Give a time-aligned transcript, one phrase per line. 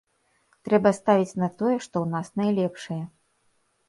[0.69, 2.99] Трэба ставіць на тое, што ў нас найлепшае.